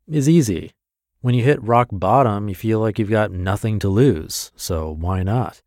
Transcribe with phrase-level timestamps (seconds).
[0.08, 0.72] is easy.
[1.20, 5.22] When you hit rock bottom, you feel like you've got nothing to lose, so why
[5.22, 5.62] not?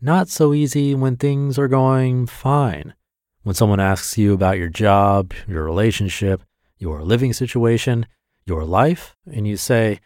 [0.00, 2.94] Not so easy when things are going fine.
[3.42, 6.42] When someone asks you about your job, your relationship,
[6.78, 8.06] your living situation,
[8.46, 10.00] your life, and you say,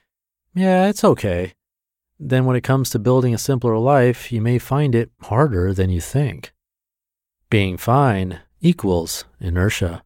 [0.54, 1.54] yeah, it's okay.
[2.18, 5.90] Then when it comes to building a simpler life, you may find it harder than
[5.90, 6.52] you think.
[7.50, 10.04] Being fine equals inertia.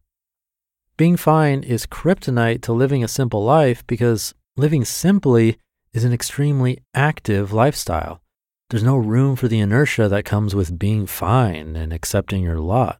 [0.97, 5.57] Being fine is kryptonite to living a simple life because living simply
[5.93, 8.21] is an extremely active lifestyle.
[8.69, 12.99] There's no room for the inertia that comes with being fine and accepting your lot.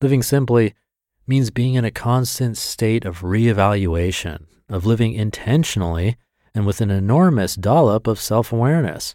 [0.00, 0.74] Living simply
[1.26, 6.16] means being in a constant state of reevaluation, of living intentionally
[6.56, 9.14] and with an enormous dollop of self awareness.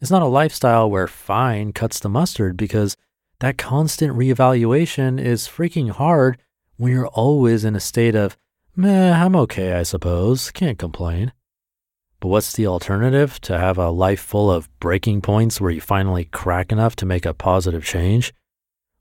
[0.00, 2.96] It's not a lifestyle where fine cuts the mustard because
[3.40, 6.38] that constant reevaluation is freaking hard
[6.76, 8.36] when you're always in a state of,
[8.76, 11.32] meh, I'm okay, I suppose, can't complain.
[12.20, 16.26] But what's the alternative to have a life full of breaking points where you finally
[16.26, 18.32] crack enough to make a positive change?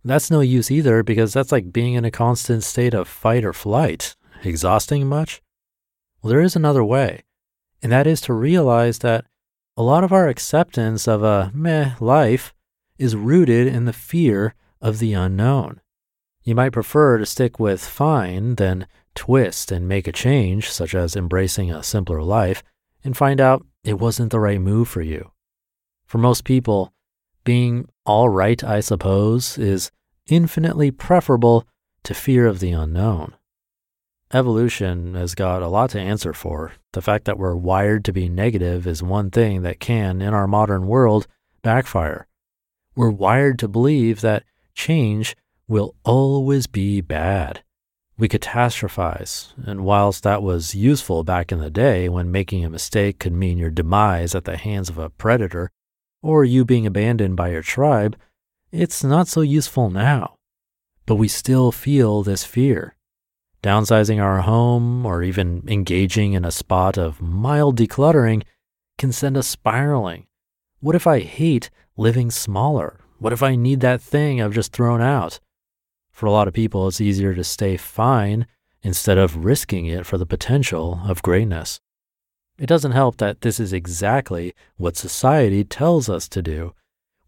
[0.03, 3.53] That's no use either because that's like being in a constant state of fight or
[3.53, 4.15] flight.
[4.43, 5.41] Exhausting much?
[6.21, 7.23] Well, there is another way.
[7.81, 9.25] And that is to realize that
[9.77, 12.53] a lot of our acceptance of a meh life
[12.97, 15.81] is rooted in the fear of the unknown.
[16.43, 21.15] You might prefer to stick with fine than twist and make a change, such as
[21.15, 22.63] embracing a simpler life,
[23.03, 25.31] and find out it wasn't the right move for you.
[26.05, 26.93] For most people,
[27.43, 29.91] being all right, I suppose, is
[30.27, 31.67] infinitely preferable
[32.03, 33.35] to fear of the unknown.
[34.35, 36.73] Evolution has got a lot to answer for.
[36.91, 40.45] The fact that we're wired to be negative is one thing that can, in our
[40.45, 41.25] modern world,
[41.61, 42.27] backfire.
[42.97, 44.43] We're wired to believe that
[44.73, 45.37] change
[45.69, 47.63] will always be bad.
[48.17, 53.19] We catastrophize, and whilst that was useful back in the day when making a mistake
[53.19, 55.71] could mean your demise at the hands of a predator
[56.21, 58.17] or you being abandoned by your tribe,
[58.69, 60.35] it's not so useful now.
[61.05, 62.94] But we still feel this fear.
[63.65, 68.43] Downsizing our home or even engaging in a spot of mild decluttering
[68.99, 70.27] can send us spiraling.
[70.81, 72.99] What if I hate living smaller?
[73.17, 75.39] What if I need that thing I've just thrown out?
[76.11, 78.45] For a lot of people, it's easier to stay fine
[78.83, 81.79] instead of risking it for the potential of greatness.
[82.59, 86.75] It doesn't help that this is exactly what society tells us to do.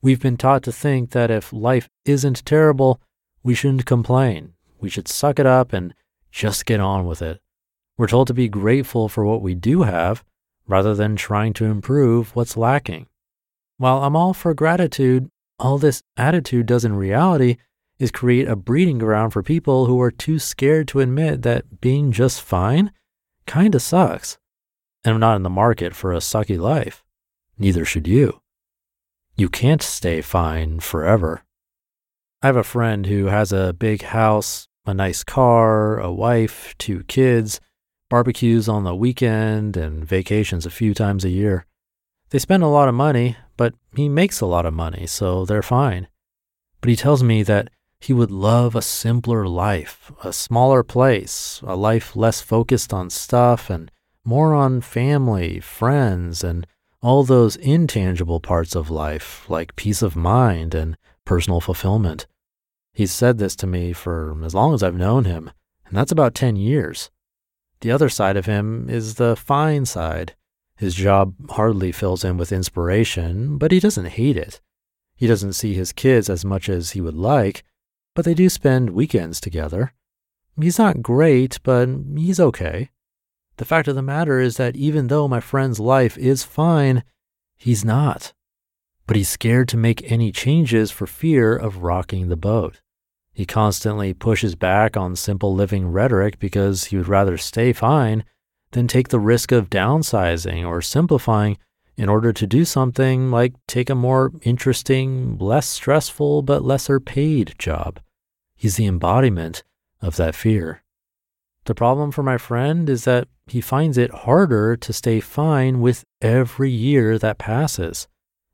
[0.04, 3.02] We've been taught to think that if life isn't terrible,
[3.42, 4.54] we shouldn't complain.
[4.80, 5.96] We should suck it up and
[6.38, 7.42] just get on with it.
[7.98, 10.24] We're told to be grateful for what we do have
[10.68, 13.08] rather than trying to improve what's lacking.
[13.78, 17.58] While I'm all for gratitude, all this attitude does in reality
[17.98, 22.12] is create a breeding ground for people who are too scared to admit that being
[22.12, 22.92] just fine
[23.48, 24.38] kinda sucks.
[25.04, 27.04] And I'm not in the market for a sucky life.
[27.58, 28.42] Neither should you.
[29.36, 31.42] You can't stay fine forever.
[32.44, 37.04] I have a friend who has a big house, a nice car, a wife, two
[37.04, 37.60] kids,
[38.10, 41.66] barbecues on the weekend, and vacations a few times a year.
[42.30, 45.62] They spend a lot of money, but he makes a lot of money, so they're
[45.62, 46.08] fine.
[46.82, 47.70] But he tells me that
[48.00, 53.70] he would love a simpler life, a smaller place, a life less focused on stuff
[53.70, 53.92] and
[54.24, 56.68] more on family, friends, and
[57.02, 62.28] all those intangible parts of life, like peace of mind and personal fulfillment.
[62.98, 65.52] He's said this to me for as long as I've known him,
[65.86, 67.12] and that's about 10 years.
[67.82, 70.36] The other side of him is the fine side.
[70.78, 74.62] His job hardly fills him with inspiration, but he doesn't hate it.
[75.16, 77.64] He doesn't see his kids as much as he would like,
[78.16, 79.94] but they do spend weekends together.
[80.60, 82.90] He's not great, but he's okay.
[83.58, 87.04] The fact of the matter is that even though my friend's life is fine,
[87.58, 88.34] he's not.
[89.06, 92.82] But he's scared to make any changes for fear of rocking the boat.
[93.38, 98.24] He constantly pushes back on simple living rhetoric because he would rather stay fine
[98.72, 101.60] than take the risk of downsizing or simplifying
[101.96, 107.54] in order to do something like take a more interesting, less stressful, but lesser paid
[107.60, 108.00] job.
[108.56, 109.62] He's the embodiment
[110.02, 110.82] of that fear.
[111.66, 116.04] The problem for my friend is that he finds it harder to stay fine with
[116.24, 118.08] every year that passes.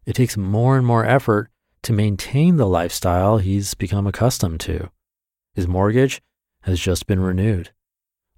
[0.05, 1.49] It takes more and more effort
[1.83, 4.89] to maintain the lifestyle he's become accustomed to.
[5.53, 6.21] His mortgage
[6.61, 7.71] has just been renewed.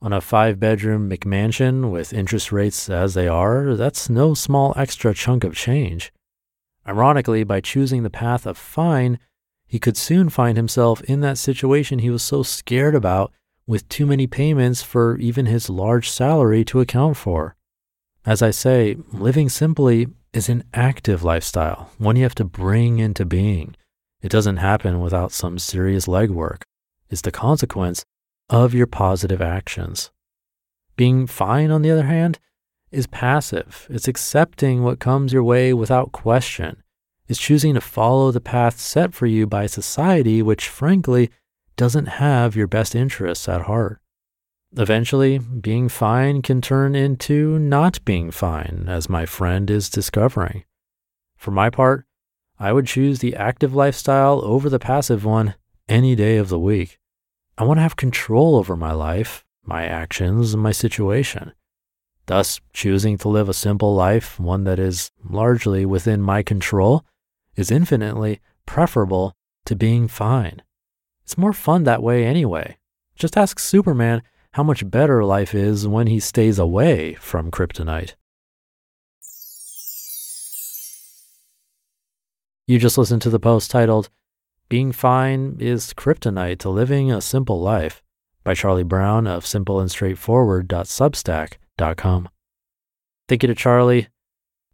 [0.02, 5.14] On a five bedroom McMansion with interest rates as they are, that's no small extra
[5.14, 6.12] chunk of change.
[6.88, 9.18] Ironically, by choosing the path of fine,
[9.66, 13.32] he could soon find himself in that situation he was so scared about
[13.66, 17.56] with too many payments for even his large salary to account for.
[18.26, 23.26] As I say, living simply is an active lifestyle, one you have to bring into
[23.26, 23.74] being.
[24.22, 26.64] It doesn't happen without some serious legwork.
[27.10, 28.04] It's the consequence
[28.50, 30.12] of your positive actions.
[30.98, 32.40] Being fine, on the other hand,
[32.92, 33.88] is passive.
[33.90, 36.84] It's accepting what comes your way without question
[37.28, 41.32] is choosing to follow the path set for you by society, which frankly
[41.76, 44.00] doesn't have your best interests at heart.
[44.78, 50.66] Eventually, being fine can turn into not being fine, as my friend is discovering.
[51.38, 52.06] For my part,
[52.60, 55.56] I would choose the active lifestyle over the passive one
[55.88, 57.00] any day of the week.
[57.58, 61.54] I want to have control over my life, my actions, and my situation.
[62.26, 67.06] Thus, choosing to live a simple life, one that is largely within my control,
[67.56, 69.34] is infinitely preferable
[69.66, 70.64] to being fine.
[71.24, 72.78] It's more fun that way anyway.
[73.16, 74.22] Just ask Superman
[74.56, 78.14] how much better life is when he stays away from kryptonite.
[82.66, 84.10] You just listened to the post titled,
[84.70, 88.02] Being Fine is Kryptonite to Living a Simple Life
[88.46, 92.30] by Charlie Brown of simpleandstraightforward.substack.com.
[93.28, 94.08] Thank you to Charlie.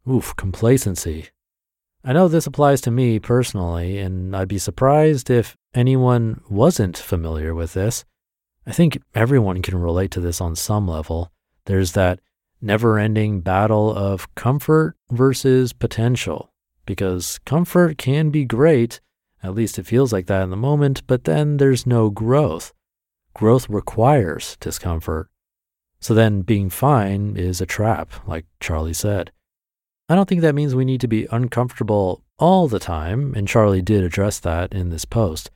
[0.07, 1.29] Oof, complacency.
[2.03, 7.55] I know this applies to me personally, and I'd be surprised if anyone wasn't familiar
[7.55, 8.05] with this.
[8.65, 11.31] I think everyone can relate to this on some level.
[11.65, 12.19] There's that
[12.61, 16.53] never ending battle of comfort versus potential,
[16.85, 19.01] because comfort can be great,
[19.43, 22.73] at least it feels like that in the moment, but then there's no growth.
[23.33, 25.29] Growth requires discomfort.
[25.99, 29.31] So then being fine is a trap, like Charlie said.
[30.09, 33.81] I don't think that means we need to be uncomfortable all the time, and Charlie
[33.81, 35.49] did address that in this post.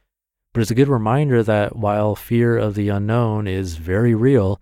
[0.56, 4.62] But it's a good reminder that while fear of the unknown is very real,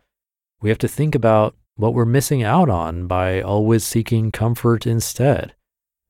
[0.59, 5.53] we have to think about what we're missing out on by always seeking comfort instead.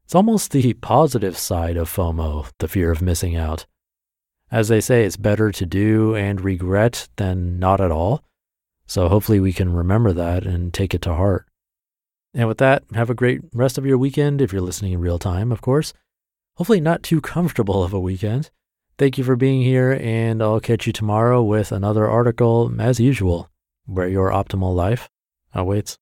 [0.06, 3.66] It's almost the positive side of FOMO, the fear of missing out.
[4.50, 8.24] As they say, it's better to do and regret than not at all.
[8.88, 11.46] So hopefully we can remember that and take it to heart.
[12.34, 15.20] And with that, have a great rest of your weekend if you're listening in real
[15.20, 15.92] time, of course.
[16.56, 18.50] Hopefully, not too comfortable of a weekend.
[18.98, 23.50] Thank you for being here, and I'll catch you tomorrow with another article as usual,
[23.86, 25.10] where your optimal life
[25.54, 25.98] awaits.